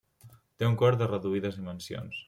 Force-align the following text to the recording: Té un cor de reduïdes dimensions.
Té 0.63 0.69
un 0.69 0.79
cor 0.81 0.97
de 1.03 1.11
reduïdes 1.13 1.61
dimensions. 1.63 2.19